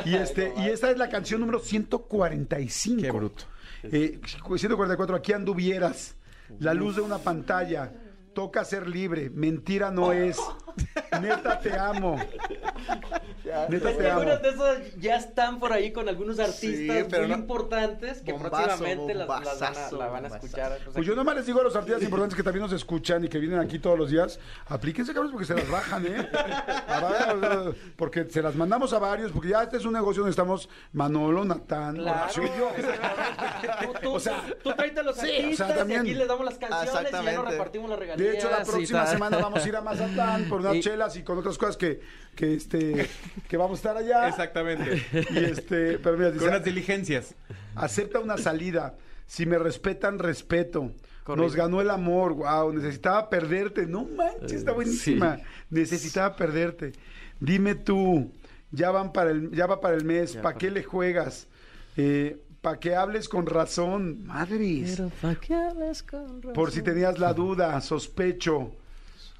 [0.06, 3.02] Y este, y esta es la canción número 145.
[3.02, 3.44] Qué bruto.
[3.82, 6.14] Eh, 144, aquí anduvieras.
[6.60, 7.92] La luz de una pantalla.
[8.34, 9.30] Toca ser libre.
[9.30, 10.38] Mentira no es.
[11.20, 12.18] Neta te amo.
[13.68, 17.22] Neta Es te que algunas de esas ya están por ahí con algunos artistas pero
[17.22, 20.72] muy no- importantes que Bombazo, próximamente las, las van a, la van a escuchar.
[20.72, 23.24] O sea, Pues yo nomás les digo a los artistas importantes que también nos escuchan
[23.24, 26.28] y que vienen aquí todos los días, aplíquense cabros porque se las bajan, ¿eh?
[26.88, 30.30] A varios, Porque se las mandamos a varios, porque ya este es un negocio donde
[30.30, 32.20] estamos Manolo, Natán, Claro.
[32.22, 32.70] Horacio y yo.
[33.82, 36.18] Tú, tú, O sea, tú tráete a los sí, o artistas sea, también- y aquí
[36.18, 38.32] les damos las canciones y ya nos repartimos las regalías.
[38.32, 41.22] De hecho, la próxima semana vamos a ir a Mazatlán por unas Y- chelas y
[41.22, 42.00] con otras cosas que,
[42.34, 43.08] que, este,
[43.48, 44.28] que vamos a estar allá.
[44.28, 45.02] Exactamente.
[45.30, 47.34] Y este, pero mira, dice, Con unas diligencias.
[47.74, 48.96] acepta una salida.
[49.26, 50.92] Si me respetan, respeto.
[51.24, 51.36] Correcto.
[51.42, 53.86] Nos ganó el amor, wow, necesitaba perderte.
[53.86, 55.38] No manches, está buenísima.
[55.70, 56.92] Necesitaba perderte.
[57.40, 58.30] Dime tú,
[58.70, 61.48] ya van para el, ya va para el mes, ¿para qué le juegas?
[61.96, 64.96] Eh, para que hables con razón, madres.
[64.96, 66.92] Pero pa' que hables con Por si razón.
[66.94, 68.72] tenías la duda, sospecho.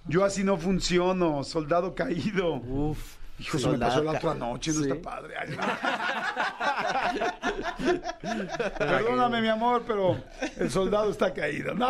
[0.06, 2.54] Yo así no funciono, soldado caído.
[2.54, 3.16] Uf.
[3.38, 4.90] Hijo, eso me pasó la otra noche, no Sí.
[4.90, 5.34] está padre.
[5.36, 5.58] Ay, no.
[8.78, 10.16] Perdóname, mi amor, pero
[10.58, 11.74] el soldado está caído.
[11.74, 11.88] No.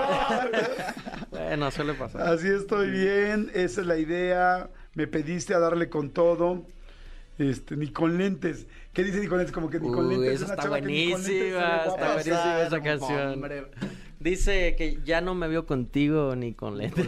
[1.31, 2.23] Bueno, suele pasar.
[2.29, 4.69] Así estoy bien, esa es la idea.
[4.95, 6.67] Me pediste a darle con todo.
[7.37, 8.67] Este, ni con lentes.
[8.93, 9.53] ¿Qué dice ni con lentes?
[9.53, 10.35] Como que ni con Uy, lentes.
[10.41, 11.91] esa una está chava que ni con lentes se ve buenísima, guapa.
[11.91, 13.41] está buenísima esa Hombre, canción.
[14.25, 17.07] Dice que ya no me veo contigo ni con lentes.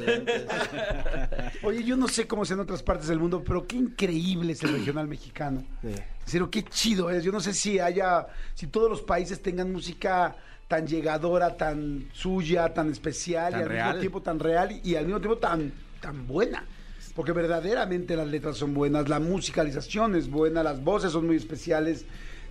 [1.63, 4.63] Oye, yo no sé cómo es en otras partes del mundo, pero qué increíble es
[4.63, 5.65] el regional mexicano.
[5.81, 5.95] Sí.
[6.31, 7.25] Pero qué chido es.
[7.25, 10.37] Yo no sé si haya, si todos los países tengan música
[10.69, 13.87] tan llegadora, tan suya, tan especial Tan y al real.
[13.89, 16.67] mismo tiempo tan real y, y al mismo tiempo tan, tan buena.
[17.15, 22.05] Porque verdaderamente las letras son buenas, la musicalización es buena, las voces son muy especiales.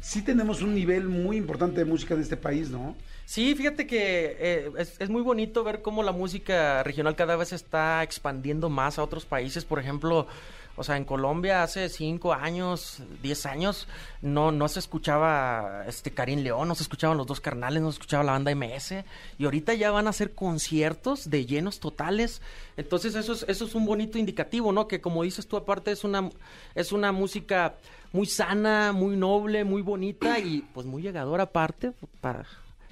[0.06, 2.96] Sí tenemos un nivel muy importante de música en este país, ¿no?
[3.26, 8.04] Sí, fíjate que eh, es, muy bonito ver cómo la música regional cada vez está
[8.04, 9.66] expandiendo más a otros países.
[9.66, 10.28] Por ejemplo,
[10.76, 13.88] o sea, en Colombia hace cinco años, diez años,
[14.22, 17.96] no, no se escuchaba este Karim León, no se escuchaban los dos carnales, no se
[17.96, 19.04] escuchaba la banda MS.
[19.40, 22.44] Y ahorita ya van a hacer conciertos de llenos totales.
[22.78, 24.88] Entonces eso es, eso es un bonito indicativo, ¿no?
[24.88, 26.30] Que como dices tú, aparte es una,
[26.76, 27.74] es una música
[28.16, 32.46] muy sana, muy noble, muy bonita y pues muy llegadora aparte para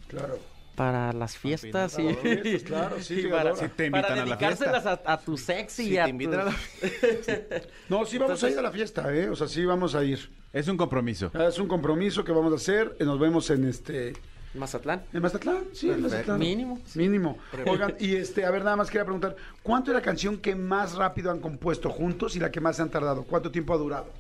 [0.08, 0.38] Claro.
[0.76, 3.54] para las fiestas y, fiestas, claro, sí, y llegadora.
[3.56, 5.02] para, Sí te invitan para a la dedicárselas fiesta.
[5.12, 6.58] a, a tu sex y Si a te invitan a tu- la
[7.90, 9.30] No, sí vamos Entonces- a ir a la fiesta, ¿eh?
[9.30, 10.30] O sea, sí vamos a ir.
[10.52, 11.32] Es un compromiso.
[11.48, 12.96] Es un compromiso que vamos a hacer.
[13.00, 14.14] eh, Nos vemos en este...
[14.56, 15.02] Mazatlán.
[15.12, 15.64] ¿En Mazatlán?
[15.74, 16.02] Sí, en.
[16.04, 16.38] Mazatlán.
[16.38, 16.80] Mínimo.
[16.94, 17.38] Mínimo.
[17.66, 20.94] Oigan, y este, a ver, nada más quería preguntar, ¿cuánto es la canción que más
[20.94, 23.24] rápido han compuesto juntos y la que más se han tardado?
[23.24, 24.12] ¿Cuánto tiempo ha durado?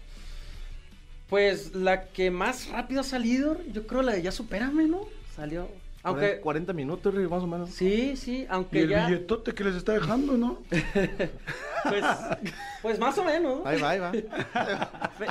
[1.33, 5.07] Pues la que más rápido ha salido, yo creo la de Ya Supérame, ¿no?
[5.35, 5.67] Salió.
[6.03, 7.69] Aunque 40 minutos, Rick, más o menos.
[7.69, 10.59] sí, sí, Y aunque el ya billetote que les está dejando, ¿no?
[11.83, 12.03] pues
[12.81, 13.61] pues más o menos.
[13.65, 14.11] Ahí va, ahí va.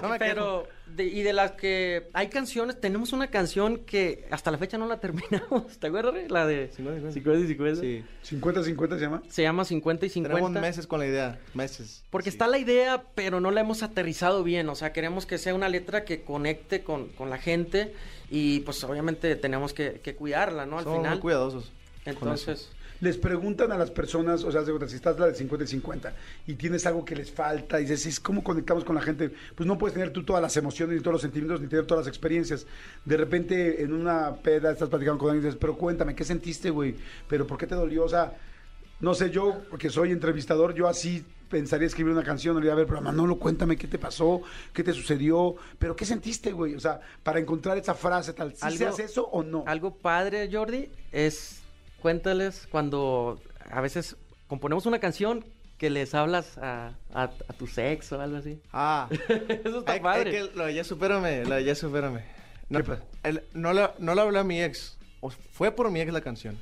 [0.03, 4.51] No me pero de- y de las que hay canciones, tenemos una canción que hasta
[4.51, 6.15] la fecha no la terminamos, ¿te acuerdas?
[6.31, 7.81] La de 50 y 50 y 50.
[7.81, 8.05] Sí.
[8.37, 9.23] 50-50 se llama.
[9.29, 10.35] Se llama 50 y 50.
[10.45, 11.39] Tenemos meses con la idea.
[11.55, 12.03] Meses.
[12.11, 12.35] Porque Sí.
[12.37, 14.69] está la idea, pero no la hemos aterrizado bien.
[14.69, 17.93] O sea, queremos que sea una letra que conecte con, con la gente
[18.35, 20.79] y pues obviamente tenemos que, que cuidarla, ¿no?
[20.79, 21.12] Al Somos final.
[21.12, 21.71] muy cuidadosos.
[22.07, 26.14] Entonces, Les preguntan a las personas, o sea, si estás la de 50 y 50
[26.47, 29.31] y tienes algo que les falta y dices, ¿cómo conectamos con la gente?
[29.55, 32.07] Pues no puedes tener tú todas las emociones, ni todos los sentimientos, ni tener todas
[32.07, 32.66] las experiencias.
[33.05, 36.71] De repente en una peda estás platicando con alguien y dices, pero cuéntame, ¿qué sentiste,
[36.71, 36.95] güey?
[37.29, 38.05] ¿Pero por qué te dolió?
[38.05, 38.35] O sea,
[39.01, 42.77] no sé, yo, que soy entrevistador, yo así pensaría escribir una canción, le iba a
[42.77, 44.41] ver, pero Manolo, cuéntame qué te pasó,
[44.73, 46.75] qué te sucedió, pero qué sentiste, güey.
[46.75, 49.62] O sea, para encontrar esa frase tal, ¿sí se Algo- hace eso o no?
[49.67, 51.61] algo padre, Jordi, es
[52.01, 53.38] cuéntales cuando
[53.71, 54.17] a veces
[54.49, 55.45] componemos una canción
[55.77, 58.59] que les hablas a, a, a tu sexo o algo así.
[58.73, 59.09] Ah.
[59.65, 60.38] Eso está Hay- padre.
[60.38, 62.21] hay que- lo de ya supérame, lo de ya supérame.
[62.71, 62.79] No,
[63.25, 64.97] el- no, la, no la hablé a mi ex.
[65.21, 66.57] O fue por mi ex la canción.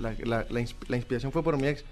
[0.00, 1.84] La, la- la la inspiración fue por mi ex.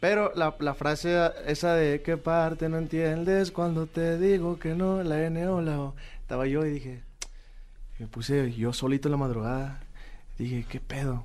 [0.00, 5.02] Pero la, la frase esa de ¿qué parte no entiendes cuando te digo que no?
[5.02, 5.94] La N o la O.
[6.20, 7.08] Estaba yo y dije...
[7.98, 9.80] Me puse yo solito en la madrugada.
[10.38, 11.24] Dije, ¿qué pedo?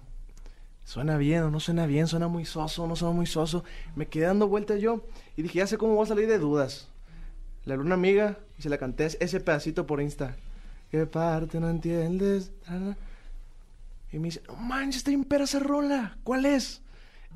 [0.86, 2.07] ¿Suena bien o no suena bien?
[2.07, 3.63] ¿Suena muy soso no suena muy soso?
[3.95, 5.05] Me quedé dando vueltas yo
[5.38, 6.88] y dije, ya sé cómo voy a salir de dudas.
[7.65, 10.36] Le hablé a una amiga y se la canté ese pedacito por Insta.
[10.91, 12.51] ¿Qué parte no entiendes?
[14.12, 16.17] Y me dice, no manches, está bien pera esa rola.
[16.23, 16.83] ¿Cuál es?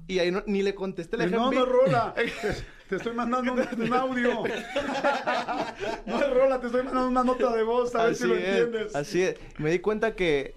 [0.08, 1.18] Y ahí no- ni le contesté.
[1.18, 2.14] Le dejé no, no es rola.
[2.90, 4.44] Te, estoy mandando un, un audio.
[6.06, 8.44] No es rola, te estoy mandando una nota de voz, a ver si lo es,
[8.46, 8.96] entiendes.
[8.96, 9.36] Así es.
[9.58, 10.56] Me di cuenta que,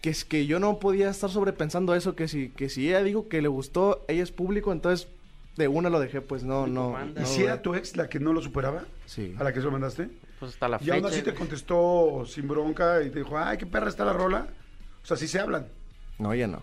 [0.00, 3.28] que es que yo no podía estar sobrepensando eso, que si, que si ella dijo
[3.28, 5.08] que le gustó, ella es público, entonces
[5.56, 6.96] de una lo dejé, pues no, no.
[7.16, 8.84] ¿Y no, si era tu ex la que no lo superaba?
[9.06, 9.34] Sí.
[9.38, 10.08] ¿A la que se lo mandaste?
[10.38, 10.94] Pues hasta la Y fecha.
[10.94, 14.46] aún así te contestó sin bronca y te dijo, ay, qué perra está la rola.
[15.02, 15.66] O sea, sí se hablan.
[16.18, 16.62] No, ella no.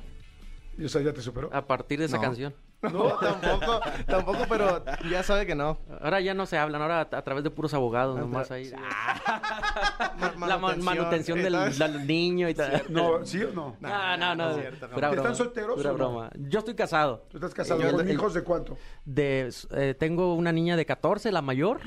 [0.78, 1.50] Y, o sea, ya te superó.
[1.54, 2.22] A partir de esa No.
[2.24, 2.54] canción.
[2.82, 5.78] No, tampoco, tampoco, pero ya sabe que no.
[6.02, 8.66] Ahora ya no se hablan, ahora a, a través de puros abogados nomás ahí.
[8.66, 8.74] sí.
[10.48, 11.80] La ma- manutención del, ¿sabes?
[11.80, 12.84] del niño y tal.
[12.90, 13.78] No, ¿sí o no?
[13.80, 14.36] No, no, no.
[14.36, 15.98] no es cierto, pura ¿Están broma, solteros pura o no?
[15.98, 16.30] broma.
[16.38, 17.26] Yo estoy casado.
[17.30, 18.78] ¿Tú estás casado Yo- con el- hijos de cuánto?
[19.06, 21.80] De, eh, tengo una niña de 14, la mayor.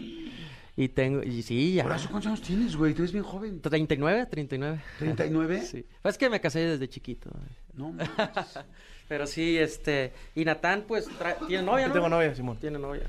[0.78, 1.84] Y tengo, y sí, ya.
[1.84, 2.92] Por eso, ¿cuántos años tienes, güey?
[2.92, 3.62] Tú eres bien joven.
[3.62, 4.82] 39, 39.
[5.00, 5.60] ¿39?
[5.62, 5.86] Sí.
[6.02, 7.30] Pues es que me casé desde chiquito.
[7.76, 7.94] No.
[9.08, 10.12] Pero sí, este.
[10.34, 11.08] Y Natán, pues,
[11.46, 11.94] tiene novia, Yo ¿no?
[11.94, 12.58] tengo novia, Simón.
[12.58, 13.04] Tiene novia.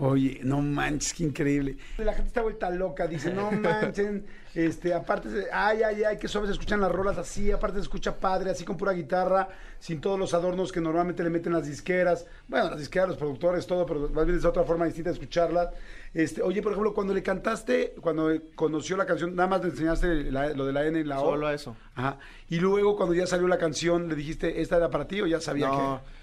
[0.00, 1.76] Oye, no manches, qué increíble.
[1.98, 6.48] La gente está vuelta loca, dice, no manchen, este, aparte, ay, ay, ay, qué suaves
[6.48, 9.48] se escuchan las rolas así, aparte se escucha padre, así con pura guitarra,
[9.80, 13.66] sin todos los adornos que normalmente le meten las disqueras, bueno, las disqueras, los productores,
[13.66, 15.70] todo, pero más bien es otra forma distinta de escucharlas.
[16.14, 20.30] Este, oye, por ejemplo, cuando le cantaste, cuando conoció la canción, nada más le enseñaste
[20.30, 21.30] la- lo de la N y la O.
[21.30, 21.76] Solo a eso.
[21.96, 22.18] Ajá.
[22.48, 25.40] Y luego, cuando ya salió la canción, le dijiste, ¿esta era para ti o ya
[25.40, 26.00] sabía No.
[26.04, 26.17] que?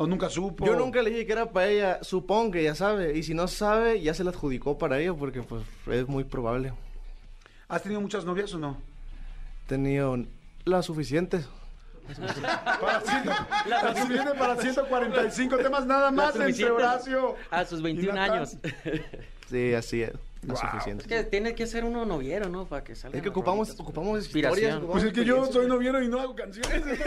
[0.00, 0.64] ¿O nunca supo?
[0.64, 3.18] Yo nunca le dije que era para ella, supongo que ya sabe.
[3.18, 6.72] Y si no sabe, ya se la adjudicó para ella, porque pues es muy probable.
[7.66, 8.76] ¿Has tenido muchas novias o no?
[9.64, 10.16] He tenido
[10.64, 11.48] las suficientes.
[12.80, 13.32] Para, ciento-
[13.66, 17.34] la suficiente para 145 temas nada más entre Horacio.
[17.50, 18.36] A sus y 21 Natán.
[18.38, 18.56] años.
[19.50, 20.12] Sí, así es.
[20.42, 20.98] Las Wow.
[20.98, 22.66] Es que tiene que ser uno noviero, ¿no?
[22.66, 23.16] Para que salga.
[23.16, 24.56] Es que ocupamos, ocupamos Inspiración.
[24.58, 24.76] historias.
[24.76, 26.82] ocupamos Pues es que yo soy noviero y no hago canciones.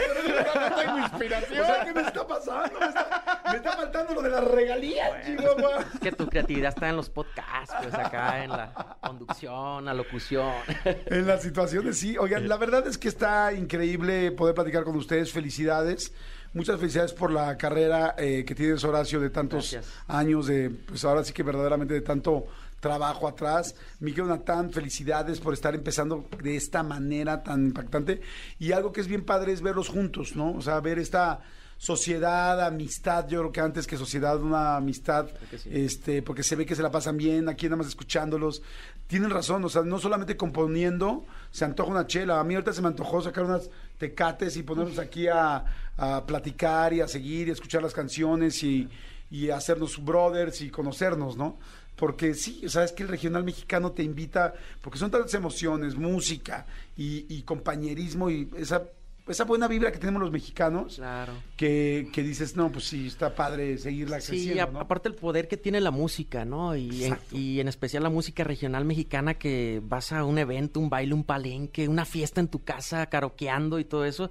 [0.62, 1.60] No tengo inspiración.
[1.62, 2.78] O sea, ¿qué me está pasando?
[2.80, 5.84] Me está, me está faltando lo de las regalías, Chihuahua.
[5.94, 10.52] Es que tu creatividad está en los podcasts, pues acá en la conducción, la locución.
[10.84, 12.16] En las situaciones, sí.
[12.18, 15.32] Oigan, la verdad es que está increíble poder platicar con ustedes.
[15.32, 16.12] Felicidades.
[16.54, 19.94] Muchas felicidades por la carrera eh, que tienes, Horacio, de tantos Gracias.
[20.06, 22.44] años, de, pues ahora sí que verdaderamente de tanto
[22.82, 23.76] trabajo atrás.
[24.00, 28.20] Miguel Natán, felicidades por estar empezando de esta manera tan impactante.
[28.58, 30.52] Y algo que es bien padre es verlos juntos, ¿no?
[30.52, 31.40] O sea, ver esta
[31.78, 35.70] sociedad, amistad, yo creo que antes que sociedad, una amistad, sí.
[35.72, 38.62] este, porque se ve que se la pasan bien, aquí nada más escuchándolos.
[39.06, 42.40] Tienen razón, o sea, no solamente componiendo, se antoja una chela.
[42.40, 45.64] A mí ahorita se me antojó sacar unas tecates y ponernos aquí a,
[45.96, 48.88] a platicar y a seguir y a escuchar las canciones y,
[49.30, 51.58] y hacernos brothers y conocernos, ¿no?
[51.96, 55.94] Porque sí, o sea, es que el regional mexicano te invita, porque son tantas emociones,
[55.94, 58.82] música y, y compañerismo y esa,
[59.28, 61.32] esa buena vibra que tenemos los mexicanos, Claro.
[61.56, 64.80] que, que dices, no, pues sí, está padre seguirla Sí, creciendo, a- ¿no?
[64.80, 66.74] aparte el poder que tiene la música, ¿no?
[66.74, 70.90] Y en, y en especial la música regional mexicana que vas a un evento, un
[70.90, 74.28] baile, un palenque, una fiesta en tu casa, karaokeando y todo eso.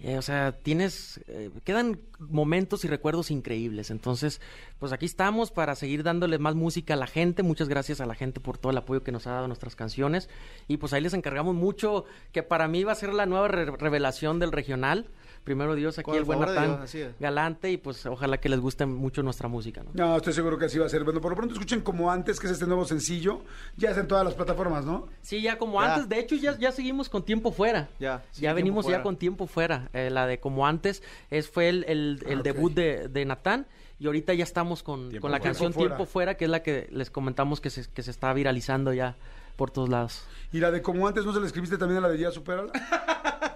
[0.00, 3.90] Eh, o sea, tienes, eh, quedan momentos y recuerdos increíbles.
[3.90, 4.40] Entonces,
[4.78, 7.42] pues aquí estamos para seguir dándole más música a la gente.
[7.42, 9.74] Muchas gracias a la gente por todo el apoyo que nos ha dado a nuestras
[9.76, 10.28] canciones.
[10.68, 13.66] Y pues ahí les encargamos mucho, que para mí va a ser la nueva re-
[13.76, 15.08] revelación del regional.
[15.44, 16.84] Primero Dios, aquí el el buen Natán.
[17.18, 19.90] Galante y pues ojalá que les guste mucho nuestra música, ¿no?
[19.94, 21.04] No, estoy seguro que así va a ser.
[21.04, 23.40] Bueno, por lo pronto escuchen como antes, que es este nuevo sencillo.
[23.76, 25.06] Ya está en todas las plataformas, ¿no?
[25.22, 25.94] Sí, ya como Ya.
[25.94, 26.08] antes.
[26.08, 27.88] De hecho, ya, ya seguimos con tiempo fuera.
[27.98, 29.88] Ya, sí, ya venimos ya con tiempo fuera.
[29.92, 33.66] Eh, la de como antes es fue el, el- el Ah, debut de, de Natán.
[34.00, 35.40] Y ahorita ya estamos con, con la fuera.
[35.40, 35.96] canción Tiempo fuera.
[35.96, 39.16] Tiempo Fuera, que es la que les comentamos que se, que se está viralizando ya
[39.56, 40.22] por todos lados.
[40.52, 42.70] Y la de como antes, ¿no se la escribiste también a la de Ya Supérala?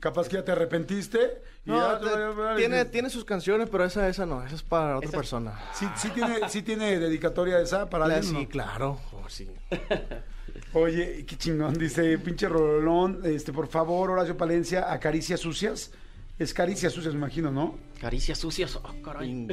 [0.00, 1.42] Capaz que ya te arrepentiste.
[1.66, 4.96] y No, ya- te- tiene, tiene sus canciones, pero esa, esa no, esa es para
[4.98, 5.58] otra Esa- persona.
[5.74, 8.34] Sí, sí tiene, sí tiene dedicatoria esa para La- alguien.
[8.34, 8.48] sí, ¿no?
[8.48, 9.00] claro.
[9.12, 9.48] oh, sí.
[10.74, 15.90] Oye, qué chingón, dice pinche Rolón, este, por favor, Horacio Palencia, acaricias sucias.
[16.38, 17.76] Es caricias sucias, me imagino, ¿no?
[18.00, 18.76] Caricias sucias.
[18.76, 19.48] Oh, caray.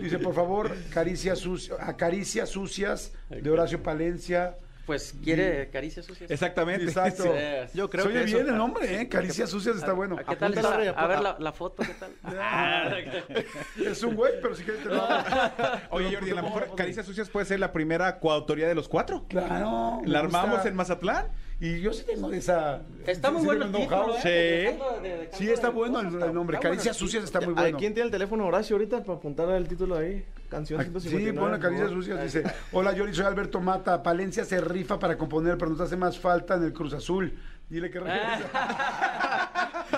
[0.00, 4.56] Dice, por favor, caricias sucias, acaricias sucias de Horacio Palencia.
[4.86, 6.30] Pues quiere caricias sucias.
[6.30, 6.84] Exactamente.
[6.84, 7.22] Exacto.
[7.24, 7.30] Sí.
[7.74, 9.08] Yo creo Se oye que eso- bien el nombre, ¿eh?
[9.08, 10.16] Caricias sucias está bueno.
[10.18, 10.54] ¿A ¿Qué tal
[10.96, 12.12] A ver la, la foto, ¿qué tal?
[13.84, 15.78] Es un güey, pero si quieres te lo hago.
[15.90, 19.24] Oye, Jordi, a lo mejor Caricias Sucias puede ser la primera coautoría de los cuatro.
[19.28, 20.00] Claro.
[20.04, 20.68] ¿La armamos gusta.
[20.68, 21.28] en Mazatlán?
[21.64, 22.82] Y yo sí tengo esa.
[23.06, 24.14] Está muy sí bueno el título.
[24.16, 24.20] ¿eh?
[24.22, 25.02] Sí.
[25.02, 26.28] De- Sí, está de bueno el, nombre.
[26.34, 27.78] bueno Caricias el sucias está muy ¿A bueno.
[27.78, 30.26] quién tiene el teléfono Horacio ahorita para apuntar el título ahí?
[30.50, 31.32] Canción 159.
[31.32, 32.22] Sí, pon caricias sucias.
[32.22, 34.02] Dice: Hola, Yori, soy Alberto Mata.
[34.02, 37.32] Palencia se rifa para componer, pero nos hace más falta en el Cruz Azul.
[37.70, 37.98] Dile que.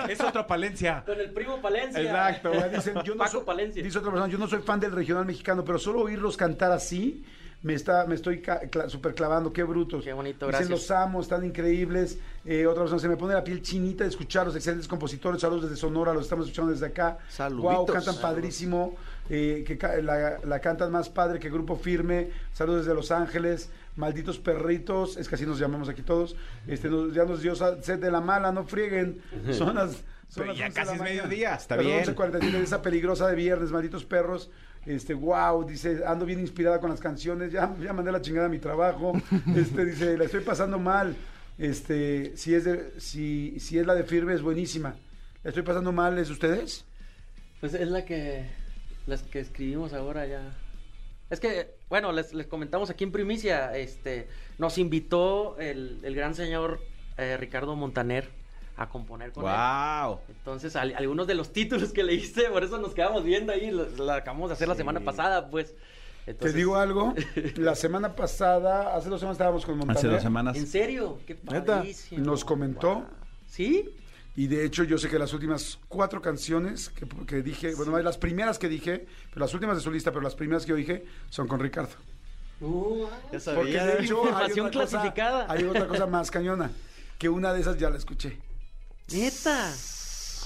[0.09, 1.03] Es otra Palencia.
[1.05, 2.01] Con el primo Palencia.
[2.01, 2.53] Exacto.
[2.53, 3.83] Ya dicen, yo no Paco soy, Palencia.
[3.83, 7.25] Dice otra persona, yo no soy fan del regional mexicano, pero solo oírlos cantar así
[7.63, 10.03] me está me estoy ca- cla- super clavando, qué brutos.
[10.03, 10.69] Qué bonito, Dicen, gracias.
[10.69, 12.19] los amo, están increíbles.
[12.45, 15.41] Eh, otra persona, se me pone la piel chinita de escuchar los excelentes compositores.
[15.41, 17.17] Saludos desde Sonora, los estamos escuchando desde acá.
[17.29, 17.75] Saluditos.
[17.75, 18.21] Wow, cantan Saludos.
[18.21, 18.95] padrísimo.
[19.29, 22.29] eh, que ca- la, la cantan más padre que Grupo Firme.
[22.53, 23.69] Saludos desde Los Ángeles.
[23.97, 26.37] Malditos perritos, es que así nos llamamos aquí todos.
[26.67, 29.21] Este, nos- ya nos dio sed de la mala, no frieguen.
[29.51, 29.91] Son las.
[30.29, 32.05] Son Pero las ya 11 de casi es mediodía, está Perdón, bien.
[32.05, 34.49] 11:47 de esa peligrosa de viernes, malditos perros.
[34.87, 38.49] Este, wow, dice, ando bien inspirada con las canciones, ya, ya mandé la chingada a
[38.49, 39.11] mi trabajo.
[39.55, 41.13] Este, dice, la estoy pasando mal.
[41.57, 44.95] Este, si es de, si, si es la de firme, es buenísima.
[45.43, 46.85] La estoy pasando mal, ¿es de ustedes?
[47.59, 48.45] Pues es la que
[49.07, 50.55] las que escribimos ahora ya.
[51.29, 56.33] Es que, bueno, les, les comentamos aquí en primicia, este, nos invitó el, el gran
[56.33, 56.79] señor
[57.17, 58.29] eh, Ricardo Montaner
[58.77, 59.51] a componer con él.
[59.51, 60.19] Wow.
[60.29, 63.89] Entonces, al- algunos de los títulos que leíste, por eso nos quedamos viendo ahí, lo-
[64.05, 65.75] la acabamos de hacer la semana pasada, pues.
[66.27, 67.13] Entonces, Te digo algo,
[67.55, 69.97] la semana pasada, hace dos semanas estábamos con Montaner.
[69.97, 70.57] Hace dos semanas.
[70.57, 71.19] ¿En serio?
[71.25, 71.77] Qué ¿Neta?
[71.77, 72.23] padrísimo.
[72.25, 73.05] Nos comentó.
[73.49, 73.89] ¿Sí?
[74.35, 78.17] Y de hecho, yo sé que las últimas cuatro canciones que, que dije, bueno, las
[78.19, 81.05] primeras que dije, pero las últimas de su lista, pero las primeras que yo dije
[81.29, 81.95] son con Ricardo.
[82.61, 83.85] Uh, Ya Porque sabía.
[83.85, 86.69] de hecho hay otra cosa- hay otra cosa más cañona,
[87.17, 88.37] que una de esas ya la escuché.
[89.11, 89.73] Neta.